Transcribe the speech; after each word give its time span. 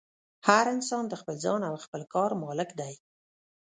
هر 0.47 0.65
انسان 0.75 1.03
د 1.07 1.13
خپل 1.21 1.35
ځان 1.45 1.61
او 1.69 1.75
خپل 1.85 2.01
کار 2.13 2.31
مالک 2.43 2.69
دی. 2.79 2.93